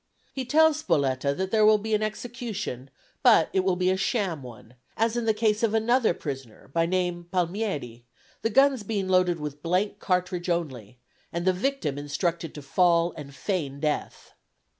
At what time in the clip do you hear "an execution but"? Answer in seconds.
1.93-3.49